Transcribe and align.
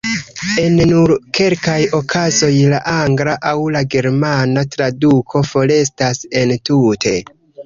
En 0.59 0.77
nur 0.91 1.11
kelkaj 1.39 1.75
okazoj 1.97 2.49
la 2.71 2.79
angla 2.93 3.35
aŭ 3.51 3.53
la 3.77 3.85
germana 3.97 4.65
traduko 4.77 5.45
forestas 5.53 6.25
entute. 6.43 7.15